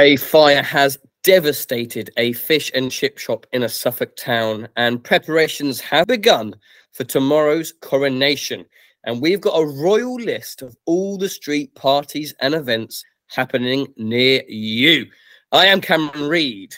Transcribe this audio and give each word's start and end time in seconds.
A 0.00 0.16
fire 0.16 0.62
has 0.62 0.98
devastated 1.24 2.08
a 2.16 2.32
fish 2.32 2.70
and 2.74 2.90
chip 2.90 3.18
shop 3.18 3.44
in 3.52 3.64
a 3.64 3.68
Suffolk 3.68 4.16
town, 4.16 4.66
and 4.76 5.04
preparations 5.04 5.78
have 5.78 6.06
begun 6.06 6.56
for 6.92 7.04
tomorrow's 7.04 7.74
coronation. 7.82 8.64
And 9.04 9.20
we've 9.20 9.42
got 9.42 9.60
a 9.60 9.66
royal 9.66 10.14
list 10.14 10.62
of 10.62 10.74
all 10.86 11.18
the 11.18 11.28
street 11.28 11.74
parties 11.74 12.32
and 12.40 12.54
events 12.54 13.04
happening 13.26 13.88
near 13.98 14.42
you. 14.48 15.04
I 15.52 15.66
am 15.66 15.82
Cameron 15.82 16.30
Reed. 16.30 16.74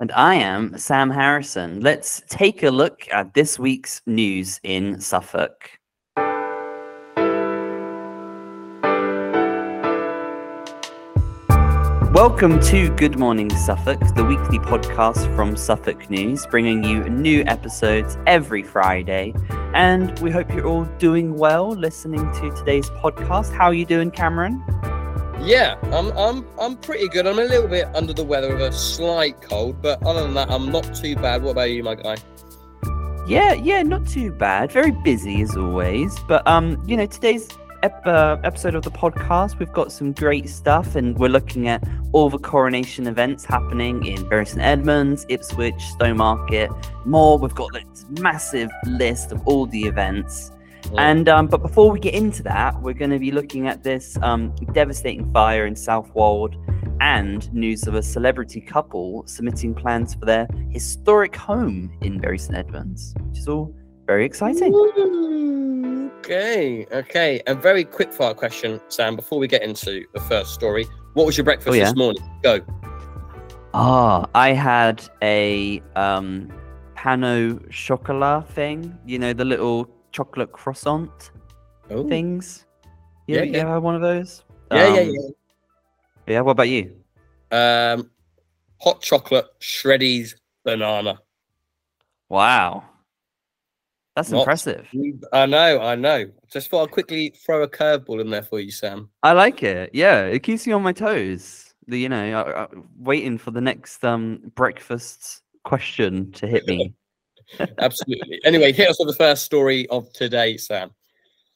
And 0.00 0.10
I 0.10 0.34
am 0.34 0.76
Sam 0.76 1.10
Harrison. 1.10 1.82
Let's 1.82 2.24
take 2.28 2.64
a 2.64 2.70
look 2.70 3.02
at 3.12 3.34
this 3.34 3.60
week's 3.60 4.02
news 4.06 4.58
in 4.64 5.00
Suffolk. 5.00 5.77
Welcome 12.18 12.58
to 12.62 12.90
Good 12.96 13.16
Morning 13.16 13.48
Suffolk, 13.48 14.00
the 14.16 14.24
weekly 14.24 14.58
podcast 14.58 15.32
from 15.36 15.56
Suffolk 15.56 16.10
News, 16.10 16.44
bringing 16.46 16.82
you 16.82 17.08
new 17.08 17.44
episodes 17.46 18.18
every 18.26 18.64
Friday. 18.64 19.32
And 19.72 20.18
we 20.18 20.32
hope 20.32 20.52
you're 20.52 20.66
all 20.66 20.84
doing 20.98 21.36
well 21.36 21.68
listening 21.68 22.28
to 22.32 22.50
today's 22.56 22.90
podcast. 22.90 23.54
How 23.54 23.66
are 23.66 23.72
you 23.72 23.86
doing, 23.86 24.10
Cameron? 24.10 24.60
Yeah, 25.42 25.76
I'm 25.92 26.10
I'm 26.18 26.44
I'm 26.58 26.76
pretty 26.78 27.06
good. 27.06 27.24
I'm 27.28 27.38
a 27.38 27.44
little 27.44 27.68
bit 27.68 27.86
under 27.94 28.12
the 28.12 28.24
weather 28.24 28.52
with 28.52 28.62
a 28.62 28.72
slight 28.72 29.40
cold, 29.40 29.80
but 29.80 30.04
other 30.04 30.22
than 30.22 30.34
that, 30.34 30.50
I'm 30.50 30.72
not 30.72 30.92
too 30.96 31.14
bad. 31.14 31.44
What 31.44 31.52
about 31.52 31.70
you, 31.70 31.84
my 31.84 31.94
guy? 31.94 32.16
Yeah, 33.28 33.52
yeah, 33.52 33.84
not 33.84 34.08
too 34.08 34.32
bad. 34.32 34.72
Very 34.72 34.90
busy 34.90 35.40
as 35.42 35.56
always. 35.56 36.18
But 36.26 36.44
um, 36.48 36.82
you 36.84 36.96
know, 36.96 37.06
today's 37.06 37.48
ep- 37.82 38.06
uh, 38.06 38.36
episode 38.44 38.74
of 38.74 38.82
the 38.82 38.90
podcast, 38.90 39.58
we've 39.58 39.72
got 39.72 39.92
some 39.92 40.12
great 40.12 40.48
stuff, 40.48 40.96
and 40.96 41.18
we're 41.18 41.28
looking 41.28 41.68
at 41.68 41.82
all 42.12 42.30
the 42.30 42.38
coronation 42.38 43.06
events 43.06 43.44
happening 43.44 44.04
in 44.06 44.28
Bury 44.28 44.46
St 44.46 44.60
Edmunds, 44.60 45.26
Ipswich, 45.28 45.74
Stowmarket, 45.98 46.68
more. 47.06 47.38
We've 47.38 47.54
got 47.54 47.72
this 47.72 48.06
massive 48.20 48.70
list 48.86 49.32
of 49.32 49.46
all 49.46 49.66
the 49.66 49.84
events. 49.84 50.50
And 50.96 51.28
um, 51.28 51.48
but 51.48 51.60
before 51.60 51.90
we 51.90 52.00
get 52.00 52.14
into 52.14 52.42
that, 52.44 52.80
we're 52.80 52.94
going 52.94 53.10
to 53.10 53.18
be 53.18 53.30
looking 53.30 53.68
at 53.68 53.82
this 53.82 54.16
um, 54.22 54.54
devastating 54.72 55.30
fire 55.32 55.66
in 55.66 55.76
Southwold 55.76 56.56
and 57.00 57.52
news 57.52 57.86
of 57.86 57.94
a 57.94 58.02
celebrity 58.02 58.60
couple 58.60 59.22
submitting 59.26 59.74
plans 59.74 60.14
for 60.14 60.24
their 60.24 60.48
historic 60.70 61.36
home 61.36 61.92
in 62.00 62.18
Bury 62.18 62.38
St 62.38 62.56
Edmunds, 62.56 63.14
which 63.28 63.38
is 63.38 63.48
all 63.48 63.74
very 64.06 64.24
exciting. 64.24 65.67
Okay, 66.28 66.86
okay. 66.92 67.40
A 67.46 67.54
very 67.54 67.84
quick 67.84 68.12
fire 68.12 68.34
question, 68.34 68.82
Sam, 68.88 69.16
before 69.16 69.38
we 69.38 69.48
get 69.48 69.62
into 69.62 70.04
the 70.12 70.20
first 70.20 70.52
story. 70.52 70.84
What 71.14 71.24
was 71.24 71.38
your 71.38 71.44
breakfast 71.46 71.70
Oh, 71.70 71.72
yeah? 71.72 71.84
this 71.84 71.96
morning? 71.96 72.22
Go. 72.42 72.60
Ah, 73.72 74.26
I 74.34 74.52
had 74.52 75.02
a 75.22 75.82
um, 75.96 76.52
pano 76.94 77.58
chocolat 77.70 78.46
thing. 78.50 78.98
You 79.06 79.18
know 79.18 79.32
the 79.32 79.46
little 79.46 79.88
chocolate 80.12 80.52
croissant 80.52 81.30
Oh. 81.90 82.06
things. 82.06 82.66
Yeah, 83.26 83.36
Yeah, 83.38 83.42
yeah. 83.44 83.50
you 83.52 83.58
ever 83.60 83.72
had 83.72 83.82
one 83.82 83.94
of 83.94 84.02
those? 84.02 84.44
Yeah, 84.70 84.94
yeah, 84.96 85.00
yeah. 85.00 85.28
Yeah. 86.26 86.40
What 86.42 86.52
about 86.52 86.68
you? 86.68 86.94
Um, 87.50 88.10
hot 88.82 89.00
chocolate, 89.00 89.46
shreddies, 89.60 90.34
banana. 90.62 91.20
Wow, 92.28 92.84
that's 94.18 94.32
Not- 94.32 94.40
impressive. 94.40 94.88
I 95.32 95.46
know, 95.46 95.80
I 95.80 95.94
know. 95.94 96.28
Just 96.50 96.70
thought 96.70 96.82
I'd 96.88 96.90
quickly 96.90 97.32
throw 97.46 97.62
a 97.62 97.68
curveball 97.68 98.20
in 98.20 98.30
there 98.30 98.42
for 98.42 98.58
you, 98.58 98.72
Sam. 98.72 99.08
I 99.22 99.30
like 99.30 99.62
it. 99.62 99.90
Yeah, 99.92 100.22
it 100.24 100.42
keeps 100.42 100.66
me 100.66 100.72
on 100.72 100.82
my 100.82 100.92
toes. 100.92 101.72
The, 101.86 102.00
you 102.00 102.08
know, 102.08 102.32
uh, 102.40 102.42
uh, 102.42 102.66
waiting 102.98 103.38
for 103.38 103.52
the 103.52 103.60
next 103.60 104.04
um 104.04 104.40
breakfast 104.56 105.42
question 105.62 106.32
to 106.32 106.48
hit 106.48 106.66
me. 106.66 106.94
Absolutely. 107.78 108.40
anyway, 108.44 108.72
hit 108.72 108.90
us 108.90 108.98
with 108.98 109.08
the 109.08 109.14
first 109.14 109.44
story 109.44 109.86
of 109.88 110.12
today, 110.12 110.56
Sam. 110.56 110.90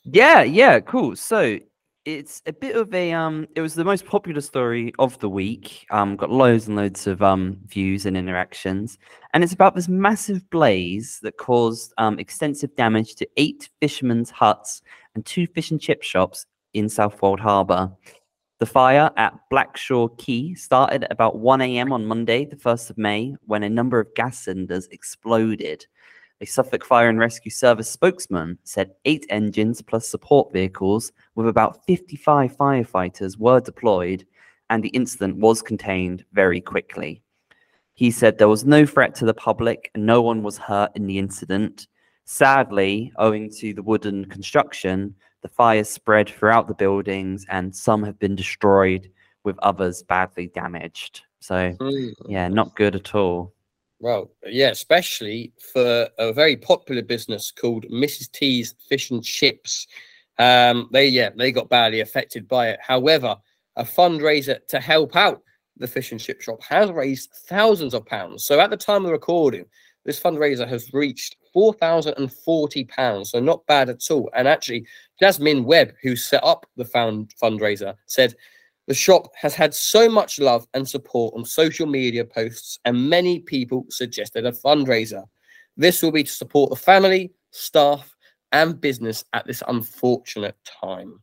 Yeah, 0.04 0.42
yeah, 0.42 0.78
cool. 0.78 1.16
So 1.16 1.58
it's 2.04 2.42
a 2.46 2.52
bit 2.52 2.74
of 2.74 2.92
a 2.94 3.12
um 3.12 3.46
it 3.54 3.60
was 3.60 3.74
the 3.74 3.84
most 3.84 4.06
popular 4.06 4.40
story 4.40 4.92
of 4.98 5.18
the 5.20 5.28
week. 5.28 5.86
Um 5.90 6.16
got 6.16 6.30
loads 6.30 6.66
and 6.66 6.76
loads 6.76 7.06
of 7.06 7.22
um 7.22 7.58
views 7.66 8.06
and 8.06 8.16
interactions. 8.16 8.98
And 9.34 9.44
it's 9.44 9.52
about 9.52 9.74
this 9.74 9.88
massive 9.88 10.48
blaze 10.50 11.20
that 11.22 11.36
caused 11.36 11.92
um 11.98 12.18
extensive 12.18 12.74
damage 12.76 13.14
to 13.16 13.28
eight 13.36 13.68
fishermen's 13.80 14.30
huts 14.30 14.82
and 15.14 15.24
two 15.24 15.46
fish 15.46 15.70
and 15.70 15.80
chip 15.80 16.02
shops 16.02 16.46
in 16.74 16.88
Southwold 16.88 17.40
Harbour. 17.40 17.92
The 18.58 18.66
fire 18.66 19.10
at 19.16 19.34
Blackshore 19.50 20.16
Quay 20.18 20.54
started 20.54 21.02
at 21.02 21.10
about 21.10 21.36
1 21.40 21.60
a.m. 21.62 21.92
on 21.92 22.06
Monday, 22.06 22.44
the 22.44 22.54
1st 22.54 22.90
of 22.90 22.96
May, 22.96 23.34
when 23.46 23.64
a 23.64 23.68
number 23.68 23.98
of 23.98 24.14
gas 24.14 24.44
cylinders 24.44 24.86
exploded. 24.92 25.84
A 26.42 26.44
Suffolk 26.44 26.84
Fire 26.84 27.08
and 27.08 27.20
Rescue 27.20 27.52
Service 27.52 27.88
spokesman 27.88 28.58
said 28.64 28.96
eight 29.04 29.24
engines 29.30 29.80
plus 29.80 30.08
support 30.08 30.52
vehicles 30.52 31.12
with 31.36 31.46
about 31.46 31.86
55 31.86 32.56
firefighters 32.56 33.38
were 33.38 33.60
deployed 33.60 34.26
and 34.68 34.82
the 34.82 34.88
incident 34.88 35.36
was 35.36 35.62
contained 35.62 36.24
very 36.32 36.60
quickly. 36.60 37.22
He 37.94 38.10
said 38.10 38.38
there 38.38 38.48
was 38.48 38.64
no 38.64 38.84
threat 38.84 39.14
to 39.16 39.24
the 39.24 39.32
public 39.32 39.92
and 39.94 40.04
no 40.04 40.20
one 40.20 40.42
was 40.42 40.58
hurt 40.58 40.90
in 40.96 41.06
the 41.06 41.20
incident. 41.20 41.86
Sadly, 42.24 43.12
owing 43.18 43.48
to 43.58 43.72
the 43.72 43.82
wooden 43.84 44.24
construction, 44.24 45.14
the 45.42 45.48
fire 45.48 45.84
spread 45.84 46.28
throughout 46.28 46.66
the 46.66 46.74
buildings 46.74 47.46
and 47.50 47.72
some 47.72 48.02
have 48.02 48.18
been 48.18 48.34
destroyed 48.34 49.08
with 49.44 49.56
others 49.60 50.02
badly 50.02 50.48
damaged. 50.48 51.22
So, 51.38 51.76
yeah, 52.26 52.48
not 52.48 52.74
good 52.74 52.96
at 52.96 53.14
all. 53.14 53.54
Well, 54.02 54.32
yeah, 54.44 54.70
especially 54.70 55.52
for 55.72 56.08
a 56.18 56.32
very 56.32 56.56
popular 56.56 57.02
business 57.02 57.52
called 57.52 57.84
Mrs. 57.84 58.32
T's 58.32 58.74
Fish 58.88 59.12
and 59.12 59.22
Chips. 59.22 59.86
Um, 60.40 60.88
they 60.90 61.06
yeah, 61.06 61.30
they 61.36 61.52
got 61.52 61.68
badly 61.68 62.00
affected 62.00 62.48
by 62.48 62.70
it. 62.70 62.80
However, 62.82 63.36
a 63.76 63.84
fundraiser 63.84 64.58
to 64.66 64.80
help 64.80 65.14
out 65.14 65.40
the 65.76 65.86
fish 65.86 66.10
and 66.10 66.20
chip 66.20 66.40
shop 66.40 66.60
has 66.64 66.90
raised 66.90 67.30
thousands 67.46 67.94
of 67.94 68.04
pounds. 68.04 68.44
So 68.44 68.58
at 68.58 68.70
the 68.70 68.76
time 68.76 69.02
of 69.02 69.04
the 69.04 69.12
recording, 69.12 69.66
this 70.04 70.20
fundraiser 70.20 70.66
has 70.66 70.92
reached 70.92 71.36
four 71.52 71.72
thousand 71.72 72.14
and 72.16 72.32
forty 72.32 72.84
pounds. 72.84 73.30
So 73.30 73.38
not 73.38 73.64
bad 73.68 73.88
at 73.88 74.02
all. 74.10 74.28
And 74.34 74.48
actually, 74.48 74.84
Jasmine 75.20 75.62
Webb, 75.62 75.92
who 76.02 76.16
set 76.16 76.42
up 76.42 76.66
the 76.76 76.84
found 76.84 77.32
fundraiser, 77.40 77.94
said 78.06 78.34
the 78.88 78.94
shop 78.94 79.28
has 79.36 79.54
had 79.54 79.74
so 79.74 80.08
much 80.08 80.38
love 80.40 80.66
and 80.74 80.88
support 80.88 81.34
on 81.36 81.44
social 81.44 81.86
media 81.86 82.24
posts, 82.24 82.78
and 82.84 83.08
many 83.08 83.40
people 83.40 83.86
suggested 83.90 84.44
a 84.44 84.52
fundraiser. 84.52 85.24
This 85.76 86.02
will 86.02 86.12
be 86.12 86.24
to 86.24 86.30
support 86.30 86.70
the 86.70 86.76
family, 86.76 87.32
staff, 87.50 88.14
and 88.50 88.80
business 88.80 89.24
at 89.32 89.46
this 89.46 89.62
unfortunate 89.68 90.56
time. 90.64 91.20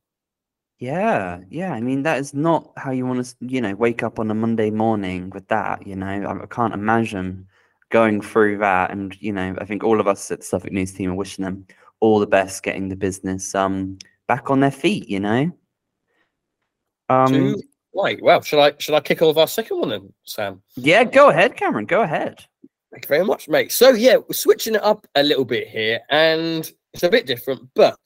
Yeah, 0.79 1.39
yeah. 1.49 1.73
I 1.73 1.81
mean, 1.81 2.03
that 2.03 2.19
is 2.19 2.33
not 2.33 2.71
how 2.77 2.91
you 2.91 3.05
want 3.05 3.25
to, 3.25 3.35
you 3.41 3.59
know, 3.59 3.75
wake 3.75 4.01
up 4.01 4.17
on 4.17 4.31
a 4.31 4.33
Monday 4.33 4.71
morning 4.71 5.29
with 5.31 5.47
that. 5.49 5.85
You 5.85 5.97
know, 5.97 6.07
I, 6.41 6.45
can't 6.45 6.73
imagine 6.73 7.45
going 7.89 8.21
through 8.21 8.59
that. 8.59 8.91
And 8.91 9.15
you 9.21 9.33
know, 9.33 9.55
I 9.59 9.65
think 9.65 9.83
all 9.83 9.99
of 9.99 10.07
us 10.07 10.31
at 10.31 10.39
the 10.39 10.45
Suffolk 10.45 10.71
News 10.71 10.93
team 10.93 11.11
are 11.11 11.15
wishing 11.15 11.43
them 11.43 11.67
all 11.99 12.19
the 12.19 12.27
best, 12.27 12.63
getting 12.63 12.87
the 12.87 12.95
business 12.95 13.53
um 13.53 13.97
back 14.27 14.49
on 14.49 14.61
their 14.61 14.71
feet. 14.71 15.09
You 15.09 15.19
know. 15.19 15.51
Um. 17.09 17.33
Two- 17.33 17.61
right. 17.95 18.21
Well, 18.21 18.41
shall 18.41 18.61
I 18.61 18.73
shall 18.79 18.95
I 18.95 18.99
kick 19.01 19.21
off 19.21 19.37
our 19.37 19.47
second 19.47 19.79
one 19.79 19.89
then, 19.89 20.13
Sam? 20.23 20.61
Yeah. 20.75 21.03
Go 21.03 21.29
ahead, 21.29 21.55
Cameron. 21.55 21.85
Go 21.85 22.01
ahead. 22.01 22.45
Thank 22.91 23.05
you 23.05 23.09
very 23.09 23.25
much, 23.25 23.47
mate. 23.47 23.71
So 23.71 23.89
yeah, 23.89 24.15
we're 24.17 24.33
switching 24.33 24.75
it 24.75 24.83
up 24.83 25.05
a 25.15 25.23
little 25.23 25.45
bit 25.45 25.67
here, 25.67 25.99
and 26.09 26.71
it's 26.93 27.03
a 27.03 27.09
bit 27.09 27.27
different, 27.27 27.69
but 27.75 27.99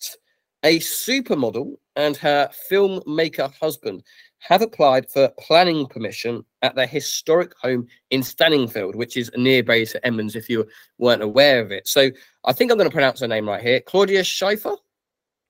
a 0.63 0.79
supermodel 0.79 1.75
and 1.95 2.17
her 2.17 2.49
filmmaker 2.69 3.53
husband 3.61 4.03
have 4.39 4.61
applied 4.61 5.09
for 5.09 5.31
planning 5.39 5.87
permission 5.87 6.43
at 6.63 6.75
their 6.75 6.88
historic 6.88 7.53
home 7.61 7.88
in 8.09 8.21
Stanningfield, 8.21 8.95
which 8.95 9.15
is 9.15 9.31
near 9.38 9.63
Bury 9.63 9.85
St 9.85 10.03
Edmunds, 10.03 10.35
if 10.35 10.49
you 10.49 10.67
weren't 10.97 11.21
aware 11.21 11.61
of 11.61 11.71
it. 11.71 11.88
So 11.88 12.09
I 12.44 12.51
think 12.51 12.71
I'm 12.71 12.77
going 12.77 12.89
to 12.89 12.94
pronounce 12.94 13.21
her 13.21 13.27
name 13.27 13.47
right 13.47 13.61
here. 13.61 13.79
Claudia 13.79 14.23
Schiffer? 14.23 14.75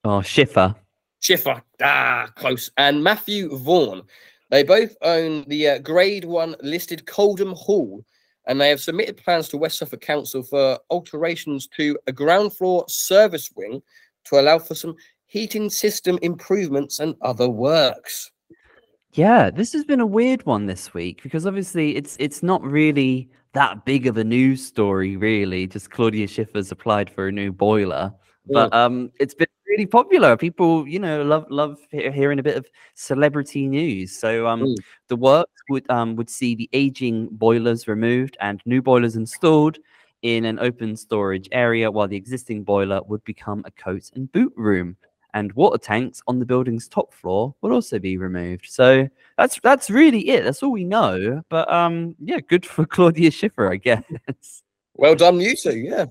Oh, 0.04 0.22
Schiffer. 0.22 0.76
Schiffer, 1.24 1.64
ah, 1.82 2.30
close. 2.36 2.70
And 2.76 3.02
Matthew 3.02 3.56
Vaughn. 3.56 4.04
They 4.50 4.62
both 4.62 4.94
own 5.02 5.46
the 5.48 5.70
uh, 5.70 5.78
Grade 5.80 6.26
1 6.26 6.58
listed 6.62 7.06
Coldham 7.06 7.54
Hall, 7.54 8.04
and 8.46 8.60
they 8.60 8.68
have 8.68 8.82
submitted 8.82 9.16
plans 9.16 9.48
to 9.50 9.58
West 9.58 9.78
Suffolk 9.78 10.02
Council 10.02 10.44
for 10.44 10.78
alterations 10.90 11.68
to 11.78 11.98
a 12.08 12.12
ground 12.12 12.52
floor 12.52 12.84
service 12.90 13.50
wing 13.56 13.82
to 14.26 14.38
allow 14.38 14.60
for 14.60 14.76
some 14.76 14.96
heating 15.26 15.70
system 15.70 16.20
improvements 16.22 17.00
and 17.00 17.16
other 17.22 17.50
works. 17.50 18.30
Yeah, 19.14 19.50
this 19.50 19.72
has 19.72 19.86
been 19.86 20.02
a 20.02 20.06
weird 20.06 20.46
one 20.46 20.66
this 20.66 20.94
week 20.94 21.24
because 21.24 21.46
obviously 21.46 21.96
it's 21.96 22.18
it's 22.20 22.44
not 22.44 22.62
really 22.64 23.30
that 23.54 23.86
big 23.86 24.08
of 24.08 24.18
a 24.18 24.26
news 24.26 24.66
story, 24.66 25.16
really. 25.16 25.68
Just 25.68 25.90
Claudia 25.90 26.28
Schiffer's 26.28 26.70
applied 26.70 27.10
for 27.10 27.30
a 27.30 27.32
new 27.32 27.54
boiler. 27.54 28.14
But 28.48 28.74
um, 28.74 29.12
it's 29.20 29.34
been 29.34 29.48
really 29.68 29.86
popular. 29.86 30.36
People, 30.36 30.88
you 30.88 31.00
know, 31.00 31.24
love 31.24 31.46
love 31.50 31.78
hearing 31.92 32.40
a 32.40 32.44
bit 32.44 32.58
of 32.58 32.66
celebrity 32.96 33.68
news. 33.68 34.18
So 34.18 34.48
um, 34.48 34.62
mm. 34.62 34.76
the 35.08 35.16
works 35.16 35.62
would 35.70 35.90
um 35.90 36.16
would 36.16 36.30
see 36.30 36.56
the 36.56 36.70
aging 36.74 37.30
boilers 37.32 37.88
removed 37.88 38.38
and 38.42 38.62
new 38.66 38.82
boilers 38.82 39.16
installed 39.16 39.78
in 40.22 40.46
an 40.46 40.60
open 40.60 40.96
storage 40.96 41.50
area, 41.52 41.92
while 41.92 42.08
the 42.08 42.18
existing 42.18 42.64
boiler 42.64 43.02
would 43.08 43.24
become 43.24 43.62
a 43.66 43.72
coat 43.72 44.10
and 44.16 44.32
boot 44.32 44.54
room. 44.56 44.96
And 45.36 45.52
water 45.54 45.80
tanks 45.80 46.22
on 46.28 46.38
the 46.38 46.46
building's 46.46 46.88
top 46.88 47.12
floor 47.12 47.56
would 47.62 47.72
also 47.72 47.98
be 47.98 48.18
removed. 48.18 48.68
So 48.70 49.10
that's 49.36 49.60
that's 49.62 49.90
really 49.90 50.30
it. 50.30 50.44
That's 50.44 50.62
all 50.62 50.72
we 50.72 50.84
know. 50.84 51.42
But 51.50 51.72
um, 51.74 52.16
yeah, 52.20 52.40
good 52.40 52.66
for 52.66 52.86
Claudia 52.96 53.32
Schiffer, 53.32 53.72
I 53.72 53.78
guess. 53.78 54.04
Well 54.96 55.16
done, 55.16 55.40
you 55.40 55.56
two. 55.56 55.76
Yeah. 55.76 56.06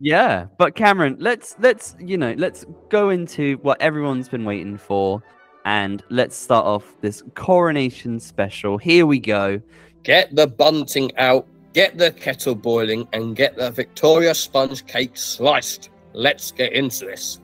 Yeah, 0.00 0.46
but 0.58 0.74
Cameron, 0.74 1.16
let's 1.20 1.54
let's 1.60 1.94
you 2.00 2.16
know 2.16 2.34
let's 2.36 2.66
go 2.90 3.10
into 3.10 3.58
what 3.62 3.80
everyone's 3.80 4.28
been 4.28 4.44
waiting 4.44 4.76
for, 4.76 5.22
and 5.64 6.02
let's 6.10 6.36
start 6.36 6.66
off 6.66 6.94
this 7.00 7.22
coronation 7.34 8.18
special. 8.18 8.76
Here 8.76 9.06
we 9.06 9.20
go. 9.20 9.60
Get 10.02 10.34
the 10.34 10.46
bunting 10.46 11.16
out, 11.16 11.46
get 11.72 11.96
the 11.96 12.10
kettle 12.10 12.54
boiling, 12.54 13.06
and 13.12 13.36
get 13.36 13.56
the 13.56 13.70
Victoria 13.70 14.34
sponge 14.34 14.84
cake 14.86 15.16
sliced. 15.16 15.90
Let's 16.12 16.52
get 16.52 16.72
into 16.72 17.06
this. 17.06 17.40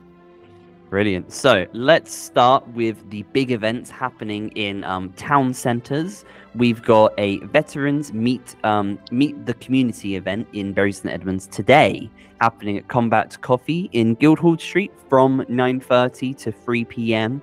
Brilliant. 0.91 1.31
So 1.31 1.65
let's 1.71 2.13
start 2.13 2.67
with 2.67 3.09
the 3.11 3.23
big 3.31 3.49
events 3.49 3.89
happening 3.89 4.49
in 4.55 4.83
um, 4.83 5.13
town 5.13 5.53
centres. 5.53 6.25
We've 6.53 6.81
got 6.81 7.13
a 7.17 7.37
veterans 7.45 8.11
meet 8.11 8.57
um, 8.65 8.99
meet 9.09 9.45
the 9.45 9.53
community 9.53 10.17
event 10.17 10.49
in 10.51 10.73
Bury 10.73 10.91
St 10.91 11.09
Edmunds 11.13 11.47
today, 11.47 12.09
happening 12.41 12.77
at 12.77 12.89
Combat 12.89 13.37
Coffee 13.39 13.89
in 13.93 14.15
Guildhall 14.15 14.57
Street 14.57 14.91
from 15.07 15.45
9:30 15.45 16.37
to 16.39 16.51
3 16.51 16.83
p.m. 16.83 17.41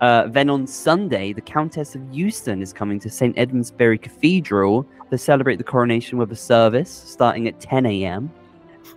Uh, 0.00 0.26
then 0.26 0.50
on 0.50 0.66
Sunday, 0.66 1.32
the 1.32 1.40
Countess 1.40 1.94
of 1.94 2.02
Euston 2.12 2.60
is 2.60 2.72
coming 2.72 2.98
to 2.98 3.08
St 3.08 3.36
Edmundsbury 3.36 4.02
Cathedral 4.02 4.84
to 5.10 5.18
celebrate 5.18 5.56
the 5.56 5.64
coronation 5.64 6.18
with 6.18 6.32
a 6.32 6.36
service 6.36 6.90
starting 6.90 7.46
at 7.46 7.60
10 7.60 7.86
a.m. 7.86 8.28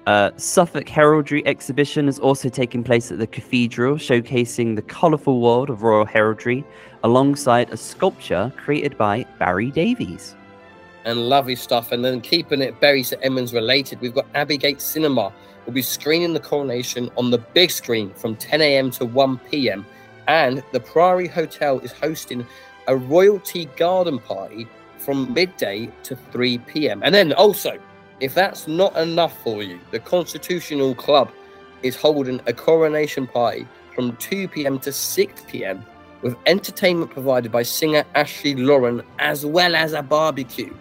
Uh, 0.07 0.31
Suffolk 0.37 0.89
Heraldry 0.89 1.45
exhibition 1.45 2.07
is 2.07 2.19
also 2.19 2.49
taking 2.49 2.83
place 2.83 3.11
at 3.11 3.19
the 3.19 3.27
cathedral, 3.27 3.95
showcasing 3.95 4.75
the 4.75 4.81
colourful 4.81 5.41
world 5.41 5.69
of 5.69 5.83
royal 5.83 6.05
heraldry 6.05 6.63
alongside 7.03 7.69
a 7.69 7.77
sculpture 7.77 8.51
created 8.57 8.97
by 8.97 9.25
Barry 9.39 9.71
Davies. 9.71 10.35
And 11.05 11.29
lovely 11.29 11.55
stuff. 11.55 11.91
And 11.91 12.03
then 12.03 12.21
keeping 12.21 12.61
it 12.61 12.79
Bury 12.79 13.03
St 13.03 13.21
Edmunds 13.23 13.53
related, 13.53 14.01
we've 14.01 14.13
got 14.13 14.31
Abbeygate 14.33 14.81
Cinema. 14.81 15.31
We'll 15.65 15.73
be 15.73 15.81
screening 15.81 16.33
the 16.33 16.39
coronation 16.39 17.09
on 17.17 17.29
the 17.31 17.37
big 17.37 17.71
screen 17.71 18.13
from 18.13 18.35
10 18.35 18.61
a.m. 18.61 18.91
to 18.91 19.05
1 19.05 19.37
p.m. 19.49 19.85
And 20.27 20.63
the 20.71 20.79
Priory 20.79 21.27
Hotel 21.27 21.79
is 21.79 21.91
hosting 21.91 22.45
a 22.87 22.95
royalty 22.95 23.65
garden 23.77 24.19
party 24.19 24.67
from 24.97 25.33
midday 25.33 25.91
to 26.03 26.15
3 26.15 26.57
p.m. 26.59 27.01
And 27.03 27.13
then 27.13 27.33
also, 27.33 27.79
if 28.21 28.35
that's 28.35 28.67
not 28.67 28.95
enough 28.95 29.35
for 29.41 29.63
you, 29.63 29.79
the 29.89 29.99
Constitutional 29.99 30.93
Club 30.93 31.31
is 31.81 31.95
holding 31.95 32.39
a 32.45 32.53
coronation 32.53 33.25
party 33.25 33.67
from 33.95 34.15
2 34.17 34.47
p.m. 34.47 34.77
to 34.79 34.91
6 34.91 35.45
p.m. 35.47 35.83
with 36.21 36.37
entertainment 36.45 37.09
provided 37.09 37.51
by 37.51 37.63
singer 37.63 38.03
Ashley 38.13 38.53
Lauren 38.53 39.01
as 39.17 39.43
well 39.43 39.75
as 39.75 39.93
a 39.93 40.03
barbecue. 40.03 40.71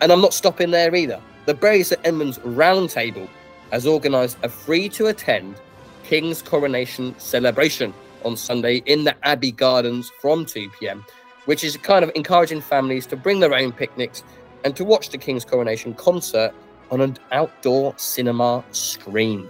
And 0.00 0.10
I'm 0.10 0.20
not 0.20 0.34
stopping 0.34 0.72
there 0.72 0.92
either. 0.92 1.20
The 1.46 1.54
Bury 1.54 1.84
St 1.84 2.00
Edmunds 2.04 2.38
Roundtable 2.38 3.28
has 3.70 3.86
organised 3.86 4.38
a 4.42 4.48
free 4.48 4.88
to 4.90 5.06
attend 5.06 5.54
King's 6.02 6.42
coronation 6.42 7.14
celebration 7.20 7.94
on 8.24 8.36
Sunday 8.36 8.82
in 8.86 9.04
the 9.04 9.14
Abbey 9.24 9.52
Gardens 9.52 10.10
from 10.20 10.44
2 10.44 10.68
p.m., 10.70 11.04
which 11.44 11.62
is 11.62 11.76
kind 11.76 12.04
of 12.04 12.10
encouraging 12.16 12.60
families 12.60 13.06
to 13.06 13.16
bring 13.16 13.38
their 13.38 13.54
own 13.54 13.70
picnics 13.70 14.24
and 14.64 14.74
to 14.74 14.84
watch 14.84 15.10
the 15.10 15.18
King's 15.18 15.44
coronation 15.44 15.94
concert 15.94 16.52
on 16.90 17.00
an 17.00 17.16
outdoor 17.32 17.94
cinema 17.96 18.64
screen. 18.72 19.48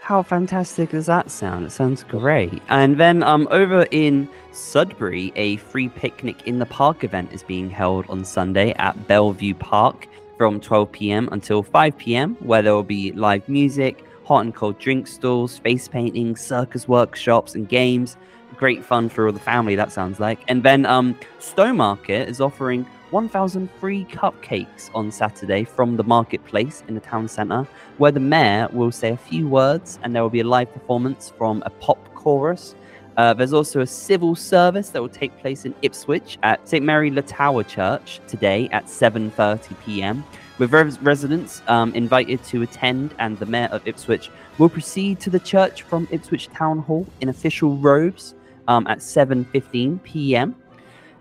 How 0.00 0.22
fantastic 0.22 0.90
does 0.90 1.06
that 1.06 1.32
sound? 1.32 1.66
It 1.66 1.72
sounds 1.72 2.04
great. 2.04 2.62
And 2.68 2.96
then 2.96 3.24
um, 3.24 3.48
over 3.50 3.88
in 3.90 4.28
Sudbury, 4.52 5.32
a 5.34 5.56
free 5.56 5.88
picnic 5.88 6.46
in 6.46 6.60
the 6.60 6.66
park 6.66 7.02
event 7.02 7.32
is 7.32 7.42
being 7.42 7.68
held 7.68 8.08
on 8.08 8.24
Sunday 8.24 8.72
at 8.74 9.08
Bellevue 9.08 9.54
Park 9.54 10.06
from 10.36 10.60
12 10.60 10.92
p.m. 10.92 11.28
until 11.32 11.62
5 11.62 11.98
p.m., 11.98 12.36
where 12.40 12.62
there 12.62 12.72
will 12.72 12.84
be 12.84 13.10
live 13.12 13.48
music, 13.48 14.04
hot 14.24 14.44
and 14.44 14.54
cold 14.54 14.78
drink 14.78 15.08
stalls, 15.08 15.58
face 15.58 15.88
painting, 15.88 16.36
circus 16.36 16.86
workshops, 16.86 17.54
and 17.54 17.68
games. 17.68 18.16
Great 18.56 18.84
fun 18.84 19.08
for 19.08 19.26
all 19.26 19.32
the 19.32 19.40
family, 19.40 19.74
that 19.74 19.90
sounds 19.90 20.20
like. 20.20 20.38
And 20.46 20.62
then 20.62 20.86
um, 20.86 21.18
Stowmarket 21.40 22.28
is 22.28 22.40
offering 22.40 22.86
1,000 23.10 23.70
free 23.80 24.04
cupcakes 24.06 24.90
on 24.94 25.10
Saturday 25.10 25.64
from 25.64 25.96
the 25.96 26.04
marketplace 26.04 26.82
in 26.88 26.94
the 26.94 27.00
town 27.00 27.28
centre, 27.28 27.66
where 27.98 28.12
the 28.12 28.20
mayor 28.20 28.68
will 28.72 28.90
say 28.90 29.10
a 29.10 29.16
few 29.16 29.46
words 29.48 29.98
and 30.02 30.14
there 30.14 30.22
will 30.22 30.30
be 30.30 30.40
a 30.40 30.44
live 30.44 30.72
performance 30.72 31.32
from 31.36 31.62
a 31.66 31.70
pop 31.70 32.14
chorus. 32.14 32.74
Uh, 33.16 33.32
there's 33.32 33.52
also 33.52 33.80
a 33.80 33.86
civil 33.86 34.34
service 34.34 34.90
that 34.90 35.00
will 35.00 35.08
take 35.08 35.36
place 35.38 35.64
in 35.64 35.74
Ipswich 35.82 36.36
at 36.42 36.68
St 36.68 36.84
Mary 36.84 37.10
Le 37.10 37.22
Tower 37.22 37.62
Church 37.62 38.20
today 38.26 38.68
at 38.72 38.86
7:30 38.86 39.78
p.m. 39.84 40.24
With 40.58 40.72
res- 40.72 41.00
residents 41.00 41.62
um, 41.68 41.94
invited 41.94 42.42
to 42.44 42.62
attend, 42.62 43.14
and 43.18 43.38
the 43.38 43.46
mayor 43.46 43.68
of 43.72 43.86
Ipswich 43.86 44.30
will 44.58 44.68
proceed 44.68 45.18
to 45.20 45.30
the 45.30 45.40
church 45.40 45.82
from 45.82 46.08
Ipswich 46.10 46.48
Town 46.48 46.80
Hall 46.80 47.06
in 47.20 47.30
official 47.30 47.76
robes 47.78 48.34
um, 48.68 48.86
at 48.86 48.98
7:15 48.98 50.02
p.m. 50.02 50.54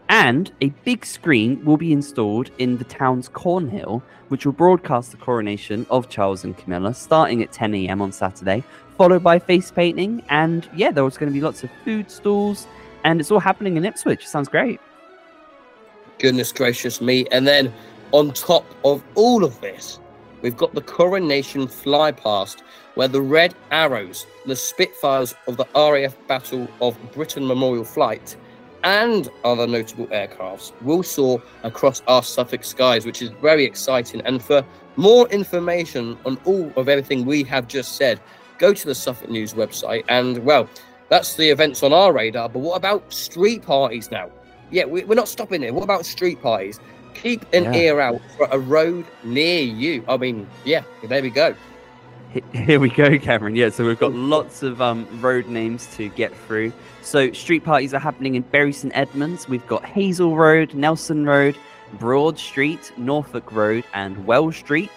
And 0.10 0.52
a 0.62 0.70
big 0.84 1.06
screen 1.06 1.64
will 1.66 1.78
be 1.78 1.92
installed 1.92 2.52
in 2.60 2.78
the 2.78 2.84
town's 2.84 3.28
Cornhill, 3.28 4.04
which 4.30 4.46
will 4.46 4.54
broadcast 4.54 5.12
the 5.12 5.18
coronation 5.18 5.86
of 5.90 6.10
Charles 6.10 6.44
and 6.44 6.56
Camilla 6.58 6.94
starting 6.94 7.42
at 7.42 7.52
10 7.52 7.74
a.m. 7.74 8.02
on 8.02 8.12
Saturday, 8.12 8.64
followed 8.98 9.24
by 9.24 9.40
face 9.40 9.72
painting. 9.72 10.24
And 10.30 10.70
yeah, 10.76 10.92
there's 10.92 11.18
going 11.18 11.32
to 11.32 11.34
be 11.34 11.42
lots 11.42 11.64
of 11.64 11.72
food 11.84 12.12
stalls, 12.12 12.68
and 13.04 13.20
it's 13.20 13.32
all 13.32 13.40
happening 13.40 13.78
in 13.78 13.86
Ipswich. 13.86 14.28
Sounds 14.28 14.48
great. 14.48 14.80
Goodness 16.20 16.52
gracious 16.52 17.02
me. 17.02 17.26
And 17.32 17.48
then 17.48 17.74
on 18.12 18.32
top 18.32 18.66
of 18.86 19.04
all 19.16 19.44
of 19.44 19.60
this, 19.62 20.00
we've 20.42 20.56
got 20.56 20.76
the 20.76 20.82
coronation 20.82 21.68
fly 21.68 22.12
past, 22.12 22.64
where 22.94 23.08
the 23.08 23.22
Red 23.22 23.56
Arrows, 23.72 24.28
the 24.46 24.56
Spitfires 24.56 25.34
of 25.48 25.58
the 25.58 25.66
RAF 25.76 26.16
Battle 26.28 26.68
of 26.80 26.96
Britain 27.14 27.46
Memorial 27.46 27.84
Flight, 27.84 28.38
and 28.86 29.30
other 29.44 29.66
notable 29.66 30.06
aircrafts 30.08 30.72
will 30.84 31.04
soar 31.04 31.42
across 31.64 32.02
our 32.08 32.22
Suffolk 32.22 32.64
skies, 32.64 33.06
which 33.06 33.22
is 33.22 33.32
very 33.42 33.66
exciting. 33.66 34.22
And 34.22 34.42
for 34.42 34.64
more 34.96 35.28
information 35.30 36.18
on 36.24 36.38
all 36.46 36.72
of 36.78 36.88
everything 36.88 37.26
we 37.26 37.44
have 37.44 37.68
just 37.68 37.96
said, 37.96 38.22
go 38.60 38.74
to 38.74 38.86
the 38.86 38.96
Suffolk 38.96 39.30
News 39.30 39.56
website. 39.56 40.06
And 40.08 40.38
well, 40.46 40.70
that's 41.10 41.36
the 41.36 41.50
events 41.50 41.82
on 41.82 41.94
our 41.94 42.14
radar. 42.14 42.48
But 42.48 42.60
what 42.60 42.78
about 42.78 43.12
street 43.12 43.64
parties 43.64 44.12
now? 44.12 44.30
Yeah, 44.70 44.86
we, 44.86 45.04
are 45.04 45.16
not 45.16 45.28
stopping 45.28 45.62
there. 45.62 45.74
What 45.74 45.84
about 45.84 46.06
street 46.06 46.42
parties? 46.42 46.80
Keep 47.16 47.52
an 47.54 47.66
yeah. 47.66 47.74
ear 47.74 48.00
out 48.00 48.22
for 48.38 48.48
a 48.52 48.60
road 48.60 49.06
near 49.24 49.64
you. 49.64 50.06
I 50.08 50.18
mean, 50.18 50.48
yeah, 50.64 50.84
there 51.04 51.24
we 51.24 51.32
go. 51.32 51.56
Here 52.54 52.82
we 52.82 52.90
go, 52.90 53.18
Cameron. 53.18 53.56
Yeah, 53.56 53.70
so 53.70 53.86
we've 53.86 54.00
got 54.00 54.14
lots 54.14 54.62
of 54.62 54.82
um, 54.82 55.08
road 55.22 55.48
names 55.48 55.88
to 55.96 56.10
get 56.10 56.36
through. 56.36 56.74
So 57.02 57.32
street 57.32 57.64
parties 57.64 57.94
are 57.94 58.00
happening 58.00 58.36
in 58.36 58.42
Bury 58.42 58.74
St 58.74 58.92
Edmunds. 58.96 59.48
We've 59.48 59.66
got 59.68 59.86
Hazel 59.86 60.36
Road, 60.36 60.74
Nelson 60.74 61.26
Road, 61.26 61.58
Broad 61.94 62.38
Street, 62.38 62.92
Norfolk 62.98 63.52
Road, 63.54 63.86
and 63.94 64.26
Well 64.26 64.52
Street. 64.52 64.92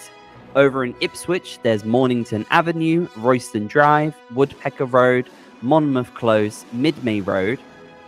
Over 0.56 0.84
in 0.84 0.96
Ipswich, 1.00 1.60
there's 1.62 1.84
Mornington 1.84 2.44
Avenue, 2.50 3.06
Royston 3.16 3.68
Drive, 3.68 4.16
Woodpecker 4.34 4.86
Road, 4.86 5.28
Monmouth 5.62 6.12
Close, 6.14 6.64
Midmay 6.74 7.24
Road, 7.24 7.60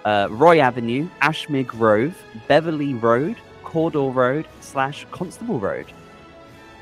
uh, 0.04 0.26
Roy 0.30 0.58
Avenue, 0.58 1.08
Ashmere 1.22 1.66
Grove, 1.66 2.20
Beverley 2.48 2.94
Road, 2.94 3.36
Cawdor 3.62 4.10
Road 4.10 4.48
slash 4.60 5.06
Constable 5.12 5.60
Road. 5.60 5.86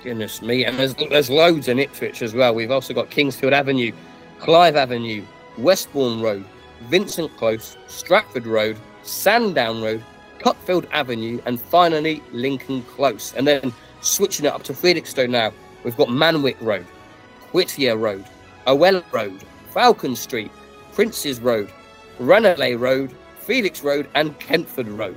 Goodness 0.02 0.42
me. 0.42 0.64
And 0.64 0.78
there's, 0.78 0.94
there's 0.94 1.30
loads 1.30 1.68
in 1.68 1.78
Ipswich 1.78 2.22
as 2.22 2.34
well. 2.34 2.54
We've 2.54 2.70
also 2.70 2.94
got 2.94 3.10
Kingsfield 3.10 3.52
Avenue, 3.52 3.92
Clive 4.38 4.76
Avenue, 4.76 5.24
Westbourne 5.56 6.20
Road, 6.20 6.44
Vincent 6.82 7.36
Close, 7.36 7.76
Stratford 7.88 8.46
Road, 8.46 8.76
Sandown 9.02 9.82
Road, 9.82 10.02
Cutfield 10.38 10.86
Avenue, 10.92 11.40
and 11.46 11.60
finally 11.60 12.22
Lincoln 12.32 12.82
Close. 12.82 13.34
And 13.34 13.46
then 13.46 13.72
switching 14.00 14.46
it 14.46 14.52
up 14.52 14.62
to 14.64 14.74
Felixstowe 14.74 15.28
now, 15.28 15.52
we've 15.84 15.96
got 15.96 16.08
Manwick 16.08 16.60
Road, 16.60 16.86
Whittier 17.52 17.96
Road, 17.96 18.24
Owella 18.66 19.02
Road, 19.12 19.42
Falcon 19.72 20.14
Street, 20.14 20.52
Princes 20.92 21.40
Road, 21.40 21.70
Ranelagh 22.20 22.78
Road, 22.78 23.14
Felix 23.38 23.82
Road, 23.82 24.08
and 24.14 24.38
Kentford 24.38 24.88
Road. 24.88 25.16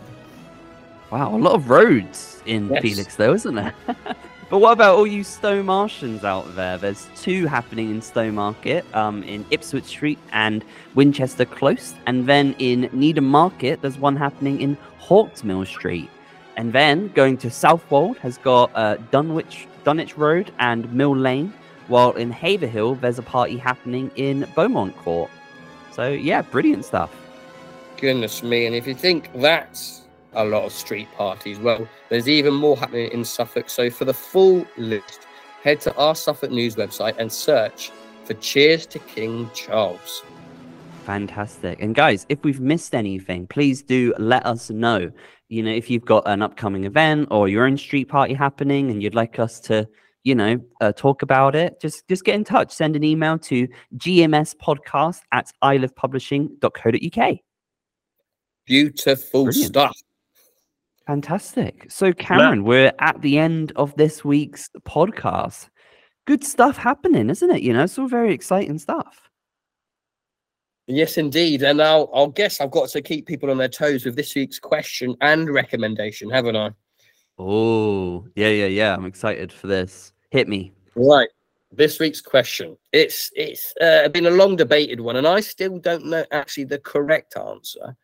Wow, 1.11 1.35
a 1.35 1.37
lot 1.37 1.53
of 1.53 1.69
roads 1.69 2.41
in 2.45 2.69
yes. 2.69 2.81
Felix, 2.81 3.15
though, 3.17 3.33
isn't 3.33 3.55
there? 3.55 3.75
But 4.51 4.59
what 4.59 4.73
about 4.73 4.97
all 4.97 5.07
you 5.07 5.23
Stowe 5.23 5.63
Martians 5.63 6.25
out 6.25 6.57
there? 6.57 6.77
There's 6.77 7.07
two 7.15 7.45
happening 7.47 7.89
in 7.89 8.01
Stowmarket, 8.01 8.83
um, 8.93 9.23
in 9.23 9.45
Ipswich 9.49 9.85
Street 9.85 10.19
and 10.33 10.65
Winchester 10.93 11.45
Close, 11.45 11.93
and 12.05 12.27
then 12.27 12.53
in 12.59 12.89
Needham 12.91 13.29
Market, 13.29 13.81
there's 13.81 13.97
one 13.97 14.17
happening 14.17 14.59
in 14.59 14.75
Hawksmill 14.99 15.65
Street, 15.65 16.09
and 16.57 16.73
then 16.73 17.07
going 17.13 17.37
to 17.37 17.49
Southwold 17.49 18.17
has 18.17 18.37
got 18.39 18.71
uh, 18.75 18.97
Dunwich, 19.09 19.67
Dunwich 19.85 20.17
Road 20.17 20.51
and 20.59 20.91
Mill 20.91 21.15
Lane, 21.15 21.53
while 21.87 22.11
in 22.11 22.29
Haverhill 22.29 22.95
there's 22.95 23.19
a 23.19 23.23
party 23.23 23.55
happening 23.55 24.11
in 24.17 24.45
Beaumont 24.53 24.97
Court. 24.97 25.31
So 25.93 26.09
yeah, 26.09 26.41
brilliant 26.41 26.83
stuff. 26.83 27.15
Goodness 27.95 28.43
me! 28.43 28.65
And 28.65 28.75
if 28.75 28.85
you 28.85 28.95
think 28.95 29.29
that's 29.33 30.00
a 30.33 30.45
lot 30.45 30.63
of 30.63 30.71
street 30.71 31.11
parties, 31.13 31.59
well, 31.59 31.87
there's 32.09 32.29
even 32.29 32.53
more 32.53 32.77
happening 32.77 33.11
in 33.11 33.25
Suffolk. 33.25 33.69
So 33.69 33.89
for 33.89 34.05
the 34.05 34.13
full 34.13 34.65
list, 34.77 35.27
head 35.63 35.81
to 35.81 35.95
our 35.95 36.15
Suffolk 36.15 36.51
News 36.51 36.75
website 36.75 37.15
and 37.17 37.31
search 37.31 37.91
for 38.25 38.33
Cheers 38.35 38.85
to 38.87 38.99
King 38.99 39.49
Charles. 39.53 40.23
Fantastic. 41.05 41.81
And 41.81 41.95
guys, 41.95 42.25
if 42.29 42.43
we've 42.43 42.59
missed 42.59 42.93
anything, 42.93 43.47
please 43.47 43.81
do 43.81 44.13
let 44.17 44.45
us 44.45 44.69
know. 44.69 45.11
You 45.49 45.63
know, 45.63 45.71
if 45.71 45.89
you've 45.89 46.05
got 46.05 46.23
an 46.27 46.41
upcoming 46.41 46.85
event 46.85 47.27
or 47.31 47.49
your 47.49 47.65
own 47.65 47.77
street 47.77 48.05
party 48.05 48.33
happening 48.33 48.91
and 48.91 49.01
you'd 49.03 49.15
like 49.15 49.39
us 49.39 49.59
to, 49.61 49.87
you 50.23 50.35
know, 50.35 50.61
uh, 50.79 50.91
talk 50.93 51.23
about 51.23 51.55
it, 51.55 51.81
just 51.81 52.07
just 52.07 52.23
get 52.23 52.35
in 52.35 52.43
touch. 52.43 52.71
Send 52.71 52.95
an 52.95 53.03
email 53.03 53.37
to 53.39 53.67
gmspodcast 53.97 55.21
at 55.31 55.51
iliffepublishing.co.uk. 55.63 57.37
Beautiful 58.65 59.43
Brilliant. 59.45 59.67
stuff. 59.67 59.97
Fantastic. 61.11 61.87
So, 61.89 62.13
Cameron, 62.13 62.63
we're 62.63 62.93
at 62.99 63.21
the 63.21 63.37
end 63.37 63.73
of 63.75 63.93
this 63.97 64.23
week's 64.23 64.69
podcast. 64.87 65.67
Good 66.25 66.41
stuff 66.41 66.77
happening, 66.77 67.29
isn't 67.29 67.51
it? 67.51 67.61
You 67.63 67.73
know, 67.73 67.83
it's 67.83 67.99
all 67.99 68.07
very 68.07 68.33
exciting 68.33 68.77
stuff. 68.77 69.29
Yes, 70.87 71.17
indeed. 71.17 71.63
And 71.63 71.81
I'll, 71.81 72.09
I'll 72.13 72.29
guess 72.29 72.61
I've 72.61 72.71
got 72.71 72.87
to 72.91 73.01
keep 73.01 73.27
people 73.27 73.51
on 73.51 73.57
their 73.57 73.67
toes 73.67 74.05
with 74.05 74.15
this 74.15 74.33
week's 74.35 74.57
question 74.57 75.17
and 75.19 75.49
recommendation, 75.49 76.29
haven't 76.29 76.55
I? 76.55 76.69
Oh, 77.37 78.25
yeah, 78.35 78.47
yeah, 78.47 78.67
yeah. 78.67 78.95
I'm 78.95 79.05
excited 79.05 79.51
for 79.51 79.67
this. 79.67 80.13
Hit 80.29 80.47
me. 80.47 80.71
Right. 80.95 81.27
This 81.73 81.99
week's 81.99 82.21
question. 82.21 82.77
It's 82.93 83.31
it's 83.35 83.73
uh, 83.81 84.07
been 84.07 84.27
a 84.27 84.31
long 84.31 84.55
debated 84.55 85.01
one, 85.01 85.17
and 85.17 85.27
I 85.27 85.41
still 85.41 85.77
don't 85.77 86.05
know 86.05 86.23
actually 86.31 86.63
the 86.63 86.79
correct 86.79 87.35
answer. 87.35 87.97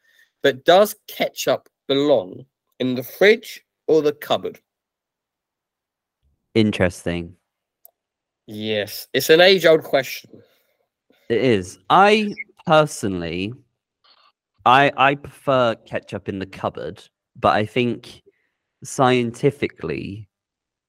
But 0.43 0.65
does 0.65 0.93
ketchup 1.07 1.69
belong 1.87 2.45
in 2.79 2.95
the 2.95 3.03
fridge 3.03 3.63
or 3.87 4.01
the 4.01 4.13
cupboard? 4.13 4.59
Interesting. 6.53 7.35
Yes, 8.47 9.07
it's 9.13 9.29
an 9.29 9.41
age-old 9.41 9.83
question. 9.83 10.41
It 11.29 11.41
is. 11.41 11.79
I 11.89 12.33
personally, 12.65 13.53
I 14.65 14.91
I 14.95 15.15
prefer 15.15 15.75
ketchup 15.75 16.29
in 16.29 16.39
the 16.39 16.45
cupboard, 16.45 17.03
but 17.35 17.55
I 17.55 17.65
think 17.65 18.21
scientifically, 18.83 20.29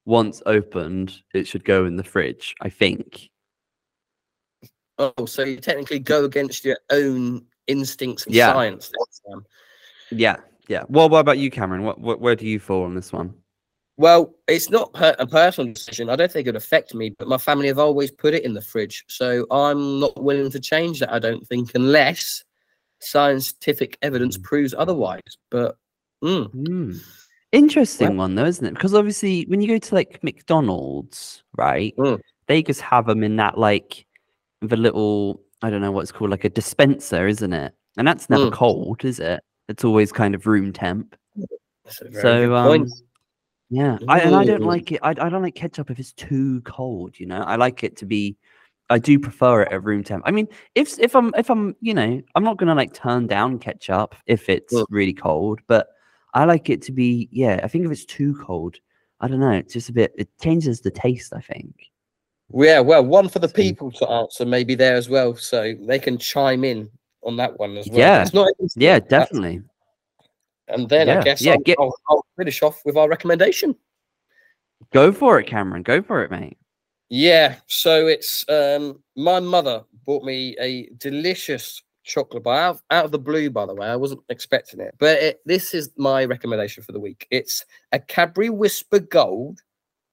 once 0.05 0.43
opened, 0.47 1.17
it 1.35 1.47
should 1.47 1.65
go 1.65 1.85
in 1.85 1.97
the 1.97 2.05
fridge. 2.05 2.55
I 2.61 2.71
think. 2.71 3.29
Oh, 4.99 5.27
so 5.27 5.43
you 5.45 5.57
technically 5.59 5.99
go 6.01 6.25
against 6.25 6.65
your 6.65 6.79
own 6.91 7.47
instincts 7.67 8.27
and 8.27 8.35
Yeah. 8.35 8.53
science. 8.53 8.91
Yeah, 10.11 10.37
yeah. 10.69 10.85
Well, 10.89 11.09
what 11.09 11.21
about 11.21 11.39
you, 11.39 11.51
Cameron? 11.51 11.83
What, 11.83 12.01
what 12.01 12.21
where 12.21 12.37
do 12.37 12.47
you 12.47 12.61
fall 12.61 12.85
on 12.85 12.95
this 12.95 13.13
one? 13.13 13.35
Well, 13.97 14.33
it's 14.47 14.71
not 14.71 14.93
per- 14.93 15.17
a 15.19 15.27
personal 15.27 15.73
decision. 15.73 16.09
I 16.09 16.15
don't 16.15 16.31
think 16.31 16.47
it 16.47 16.51
would 16.51 16.57
affect 16.57 16.95
me, 16.95 17.11
but 17.19 17.27
my 17.27 17.37
family 17.39 17.67
have 17.67 17.81
always 17.81 18.13
put 18.13 18.33
it 18.33 18.45
in 18.45 18.55
the 18.55 18.63
fridge. 18.63 19.05
So 19.09 19.45
I'm 19.51 19.99
not 19.99 20.23
willing 20.23 20.53
to 20.53 20.61
change 20.61 21.01
that, 21.01 21.13
I 21.13 21.19
don't 21.19 21.45
think, 21.49 21.73
unless 21.75 22.45
scientific 23.01 23.99
evidence 24.03 24.39
proves 24.39 24.75
otherwise. 24.77 25.23
But 25.51 25.77
mm, 26.23 26.51
Hmm. 26.53 26.93
Interesting 27.51 28.19
one 28.19 28.35
though, 28.35 28.45
isn't 28.45 28.65
it? 28.67 28.75
Because 28.75 28.93
obviously, 28.95 29.45
when 29.49 29.61
you 29.63 29.69
go 29.69 29.79
to 29.79 29.95
like 29.95 30.23
McDonald's, 30.23 31.43
right, 31.57 31.97
Mm. 31.97 32.21
they 32.47 32.63
just 32.63 32.83
have 32.83 33.07
them 33.07 33.25
in 33.25 33.37
that 33.37 33.57
like 33.57 34.07
the 34.61 34.77
little 34.77 35.43
I 35.63 35.71
don't 35.71 35.81
know 35.81 35.91
what 35.91 36.03
it's 36.03 36.13
called, 36.13 36.31
like 36.31 36.45
a 36.45 36.51
dispenser, 36.51 37.27
isn't 37.27 37.53
it? 37.53 37.75
And 37.97 38.07
that's 38.07 38.31
never 38.31 38.47
Mm. 38.47 38.53
cold, 38.53 39.05
is 39.05 39.19
it? 39.19 39.41
It's 39.69 39.85
always 39.85 40.13
kind 40.13 40.35
of 40.35 40.47
room 40.47 40.73
temp. 40.73 41.15
that's 41.85 42.01
a 42.01 42.09
very 42.09 42.23
So, 42.23 42.55
um, 42.55 42.91
Yeah, 43.71 43.99
I, 44.09 44.21
and 44.21 44.35
I 44.35 44.45
don't 44.45 44.63
like 44.63 44.93
it. 44.93 45.01
I, 45.03 45.11
I 45.11 45.29
don't 45.29 45.43
like 45.43 45.55
ketchup 45.55 45.91
if 45.91 45.99
it's 45.99 46.15
too 46.15 46.63
cold. 46.63 47.21
You 47.21 47.27
know, 47.27 47.43
I 47.43 47.57
like 47.57 47.85
it 47.85 47.97
to 47.99 48.07
be. 48.07 48.37
I 48.91 48.99
do 48.99 49.19
prefer 49.19 49.63
it 49.63 49.73
at 49.73 49.85
room 49.85 50.03
temp. 50.03 50.23
I 50.27 50.31
mean, 50.31 50.49
if 50.75 50.99
if 50.99 51.15
I'm 51.15 51.35
if 51.37 51.51
I'm 51.51 51.77
you 51.83 51.93
know 51.93 52.23
I'm 52.35 52.45
not 52.45 52.57
gonna 52.57 52.75
like 52.75 52.95
turn 52.95 53.27
down 53.27 53.59
ketchup 53.59 54.15
if 54.27 54.49
it's 54.49 54.73
Mm. 54.73 54.87
really 54.89 55.13
cold, 55.13 55.61
but 55.67 55.89
I 56.33 56.47
like 56.47 56.71
it 56.71 56.81
to 56.83 56.93
be. 56.93 57.29
Yeah, 57.31 57.61
I 57.63 57.69
think 57.69 57.85
if 57.85 57.93
it's 57.93 58.07
too 58.07 58.35
cold, 58.43 58.77
I 59.21 59.29
don't 59.29 59.41
know. 59.41 59.51
It's 59.51 59.75
just 59.75 59.91
a 59.91 59.93
bit. 59.93 60.15
It 60.17 60.31
changes 60.41 60.81
the 60.81 60.91
taste. 60.91 61.35
I 61.35 61.43
think. 61.43 61.75
Yeah, 62.55 62.81
well, 62.81 63.05
one 63.05 63.29
for 63.29 63.41
the 63.41 63.49
people 63.49 63.91
to 63.93 64.09
answer 64.09 64.47
maybe 64.47 64.75
there 64.75 64.97
as 64.97 65.11
well, 65.11 65.37
so 65.37 65.75
they 65.79 65.99
can 65.99 66.17
chime 66.17 66.65
in 66.65 66.89
on 67.29 67.37
that 67.37 67.57
one 67.59 67.77
as 67.77 67.89
well. 67.89 67.99
Yeah, 67.99 68.23
It's 68.23 68.35
not 68.35 68.49
Yeah, 68.75 68.99
definitely. 68.99 69.63
And 70.67 70.89
then 70.89 71.07
Yeah, 71.07 71.21
I 71.21 71.23
guess 71.23 71.41
yeah, 71.43 71.53
I'll, 71.53 71.59
get- 71.61 71.79
I'll, 71.79 71.95
I'll 72.09 72.27
finish 72.37 72.63
off 72.63 72.81
with 72.85 72.97
our 72.97 73.09
recommendation. 73.09 73.77
Go 74.93 75.13
for 75.13 75.39
it, 75.39 75.47
Cameron. 75.47 75.83
Go 75.83 76.03
for 76.03 76.23
it, 76.25 76.31
mate. 76.31 76.59
Yeah, 77.11 77.57
so 77.67 78.07
it's 78.07 78.45
um 78.49 79.03
my 79.17 79.41
mother 79.41 79.85
bought 80.05 80.25
me 80.25 80.57
a 80.61 80.89
delicious 80.99 81.83
chocolate 82.05 82.43
bar 82.43 82.59
out, 82.59 82.81
out 82.91 83.05
of 83.07 83.13
the 83.13 83.19
blue, 83.19 83.51
by 83.51 83.67
the 83.67 83.75
way. 83.75 83.87
I 83.87 83.97
wasn't 83.97 84.21
expecting 84.29 84.81
it, 84.81 84.95
but 84.99 85.19
it, 85.23 85.41
this 85.45 85.75
is 85.75 85.91
my 85.97 86.25
recommendation 86.25 86.83
for 86.83 86.93
the 86.93 87.01
week. 87.01 87.27
It's 87.31 87.65
a 87.93 87.99
Cadbury 87.99 88.51
Wispa 88.51 89.09
Gold 89.09 89.61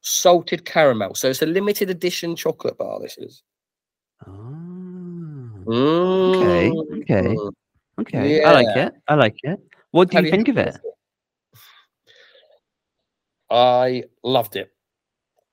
salted 0.01 0.65
caramel. 0.65 1.15
So 1.15 1.29
it's 1.29 1.41
a 1.41 1.45
limited 1.45 1.89
edition 1.89 2.36
chocolate 2.36 2.77
bar. 2.77 3.00
This 3.01 3.17
is. 3.17 3.43
Oh, 4.25 4.64
okay, 5.67 6.69
okay, 6.72 7.36
Mm. 7.36 7.51
okay. 8.00 8.43
I 8.43 8.51
like 8.51 8.75
it. 8.75 8.93
I 9.07 9.15
like 9.15 9.38
it. 9.43 9.60
What 9.91 10.10
do 10.10 10.22
you 10.22 10.29
think 10.29 10.48
of 10.50 10.57
it? 10.57 10.75
I 13.50 14.03
loved 14.24 14.55
it. 14.55 14.72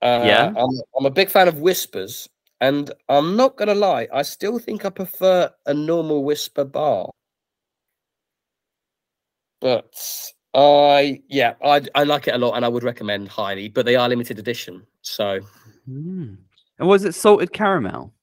Uh, 0.01 0.19
Yeah? 0.25 0.53
I'm, 0.57 0.81
I'm 0.97 1.05
a 1.05 1.11
big 1.11 1.29
fan 1.29 1.47
of 1.47 1.55
Wispas, 1.55 2.27
and 2.61 2.91
I'm 3.09 3.35
not 3.35 3.55
gonna 3.57 3.75
lie, 3.75 4.07
I 4.13 4.21
still 4.23 4.59
think 4.59 4.85
I 4.85 4.89
prefer 4.89 5.49
a 5.65 5.73
normal 5.73 6.23
Wispa 6.23 6.69
bar. 6.69 7.09
But 9.61 9.95
I, 10.53 11.21
yeah, 11.29 11.53
I 11.63 11.81
I 11.95 12.03
like 12.03 12.27
it 12.27 12.35
a 12.35 12.37
lot, 12.37 12.55
and 12.55 12.65
I 12.65 12.67
would 12.67 12.83
recommend 12.83 13.29
highly. 13.29 13.69
But 13.69 13.85
they 13.85 13.95
are 13.95 14.09
limited 14.09 14.39
edition, 14.39 14.85
so 15.01 15.39
Mm. 15.89 16.37
And 16.79 16.87
was 16.87 17.03
it 17.05 17.13
salted 17.15 17.51
caramel? 17.53 18.13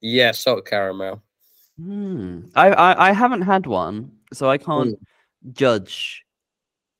yeah, 0.00 0.32
salted 0.32 0.66
caramel. 0.66 1.22
Hmm. 1.78 2.42
I, 2.54 2.70
I 2.70 3.08
I 3.08 3.12
haven't 3.12 3.42
had 3.42 3.66
one, 3.66 4.12
so 4.32 4.48
I 4.48 4.58
can't 4.58 4.96
judge 5.52 6.24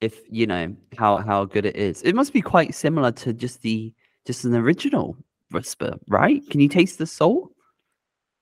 if 0.00 0.20
you 0.28 0.46
know 0.46 0.74
how 0.98 1.18
how 1.18 1.44
good 1.44 1.66
it 1.66 1.76
is. 1.76 2.02
It 2.02 2.14
must 2.14 2.32
be 2.32 2.40
quite 2.40 2.74
similar 2.74 3.12
to 3.12 3.32
just 3.32 3.62
the 3.62 3.92
just 4.26 4.44
an 4.44 4.54
original 4.54 5.16
Wispa, 5.52 5.98
right? 6.08 6.42
Can 6.50 6.60
you 6.60 6.68
taste 6.68 6.98
the 6.98 7.06
salt? 7.06 7.52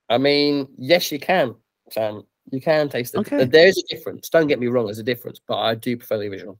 I 0.08 0.18
mean, 0.18 0.68
yes, 0.78 1.12
you 1.12 1.18
can, 1.18 1.54
Sam. 1.90 2.22
You 2.50 2.60
can 2.60 2.88
taste 2.88 3.14
it. 3.14 3.18
Okay. 3.18 3.44
There's 3.44 3.78
a 3.78 3.94
difference. 3.94 4.28
Don't 4.28 4.46
get 4.46 4.58
me 4.58 4.66
wrong, 4.66 4.86
there's 4.86 4.98
a 4.98 5.04
difference, 5.04 5.40
but 5.46 5.58
I 5.58 5.74
do 5.74 5.96
prefer 5.96 6.18
the 6.18 6.26
original. 6.26 6.58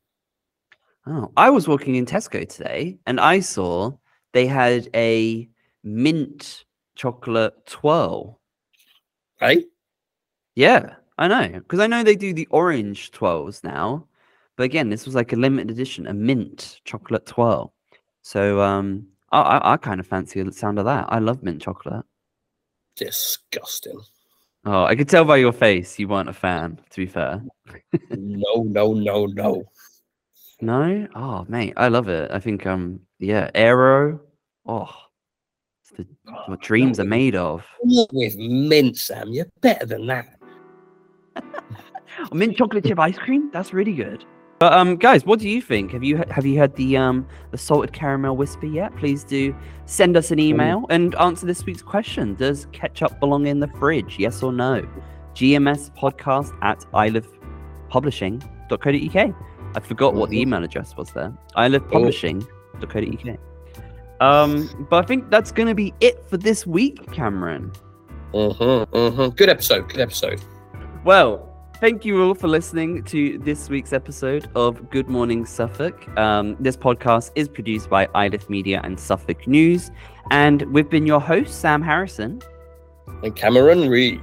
Oh, 1.07 1.33
I 1.37 1.51
was 1.51 1.67
walking 1.67 1.97
in 1.97 2.07
Tesco 2.07 2.49
today 2.49 2.99
and 3.07 3.19
I 3.19 3.41
saw 3.41 3.93
they 4.33 4.47
had 4.47 4.89
a 4.95 5.49
mint 5.83 6.65
chocolate 6.95 7.67
twirl. 7.67 8.41
Hey, 9.43 9.65
Yeah, 10.55 10.95
I 11.19 11.27
know. 11.29 11.49
Because 11.49 11.81
I 11.81 11.87
know 11.89 12.03
they 12.05 12.15
do 12.17 12.33
the 12.33 12.47
orange 12.51 13.11
twirls 13.11 13.63
now. 13.65 14.07
But 14.57 14.65
again, 14.65 14.89
this 14.89 15.05
was 15.05 15.15
like 15.17 15.33
a 15.33 15.37
limited 15.37 15.71
edition, 15.71 16.07
a 16.07 16.15
mint 16.15 16.81
chocolate 16.85 17.27
twirl. 17.27 17.75
So 18.23 18.61
um 18.61 19.09
I 19.33 19.41
I, 19.41 19.73
I 19.73 19.77
kind 19.79 19.99
of 20.01 20.07
fancy 20.07 20.43
the 20.43 20.53
sound 20.53 20.79
of 20.79 20.85
that. 20.85 21.07
I 21.09 21.19
love 21.19 21.43
mint 21.43 21.61
chocolate. 21.63 22.05
disgusting. 22.97 24.01
Oh, 24.65 24.85
I 24.85 24.95
could 24.95 25.09
tell 25.09 25.25
by 25.25 25.39
your 25.39 25.53
face 25.53 25.99
you 25.99 26.07
weren't 26.07 26.29
a 26.29 26.33
fan, 26.33 26.79
to 26.91 26.97
be 27.01 27.07
fair. 27.07 27.43
no, 28.11 28.63
no, 28.65 28.93
no, 28.95 29.27
no. 29.27 29.65
No? 30.61 31.09
Oh 31.17 31.45
mate, 31.49 31.75
I 31.77 31.89
love 31.89 32.09
it. 32.09 32.31
I 32.31 32.39
think 32.39 32.65
um 32.67 33.01
yeah, 33.19 33.51
Aero. 33.55 34.21
Oh 34.67 34.89
the 35.97 36.07
what 36.47 36.61
dreams 36.61 37.01
are 37.01 37.05
made 37.05 37.35
of. 37.35 37.65
With 38.13 38.37
mint, 38.37 38.97
Sam. 38.99 39.33
You're 39.33 39.47
better 39.61 39.87
than 39.87 40.07
that. 40.07 40.39
Oh, 41.37 41.43
mint 42.33 42.57
chocolate 42.57 42.85
chip 42.85 42.99
ice 42.99 43.19
cream? 43.19 43.51
That's 43.53 43.73
really 43.73 43.93
good. 43.95 44.25
But 44.59 44.73
um, 44.75 44.97
guys, 44.97 45.25
what 45.27 45.41
do 45.41 45.49
you 45.49 45.61
think? 45.61 45.91
Have 45.93 46.05
you 46.05 46.23
have 46.31 46.47
you 46.47 46.57
heard 46.59 46.75
the 46.77 46.97
um 46.97 47.27
the 47.51 47.59
salted 47.59 47.93
caramel 47.93 48.37
Wispa 48.37 48.73
yet? 48.73 48.95
Please 48.97 49.25
do 49.25 49.53
send 49.87 50.17
us 50.17 50.31
an 50.31 50.39
email 50.39 50.87
and 50.89 51.15
answer 51.17 51.47
this 51.47 51.67
week's 51.67 51.83
question. 51.83 52.37
Does 52.37 52.69
ketchup 52.73 53.19
belong 53.19 53.47
in 53.49 53.59
the 53.61 53.67
fridge? 53.69 54.17
Yes 54.21 54.41
or 54.43 54.53
no? 54.53 54.87
GMS 55.35 55.91
podcast 55.97 56.53
at 56.63 56.81
iliffepublishing.co.uk. 56.93 59.35
I 59.75 59.81
forgot 59.81 60.15
what 60.15 60.29
the 60.31 60.37
Mhm. 60.37 60.41
email 60.43 60.63
address 60.63 60.95
was 60.97 61.11
there. 61.13 61.33
iliffepublishing.co.uk. 61.57 63.39
Um, 64.23 64.87
but 64.89 65.05
I 65.05 65.07
think 65.07 65.31
that's 65.31 65.51
going 65.51 65.67
to 65.67 65.75
be 65.75 65.93
it 66.01 66.25
for 66.31 66.37
this 66.37 66.65
week, 66.65 67.11
Cameron. 67.13 67.73
Mm-hmm, 68.33 68.97
mm-hmm. 68.97 69.35
Good 69.35 69.49
episode. 69.49 69.89
Good 69.89 70.01
episode. 70.01 70.41
Well, 71.05 71.53
thank 71.81 72.05
you 72.05 72.23
all 72.23 72.35
for 72.35 72.47
listening 72.47 73.03
to 73.05 73.39
this 73.39 73.69
week's 73.69 73.93
episode 73.93 74.49
of 74.55 74.89
Good 74.91 75.09
Morning 75.09 75.45
Suffolk. 75.45 76.07
Um, 76.17 76.57
this 76.61 76.77
podcast 76.77 77.33
is 77.35 77.49
produced 77.49 77.91
by 77.91 78.07
Iliffe 78.15 78.49
Media 78.49 78.81
and 78.85 78.99
Suffolk 78.99 79.49
News, 79.49 79.91
and 80.31 80.63
we've 80.73 80.89
been 80.89 81.05
your 81.05 81.21
host, 81.21 81.61
Sam 81.61 81.83
Harrison. 81.83 82.41
And 83.25 83.35
Cameron 83.35 83.89
Reed. 83.89 84.21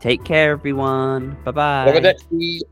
Take 0.00 0.24
care, 0.24 0.52
everyone. 0.52 1.38
Bye 1.42 1.52
bye. 1.52 2.68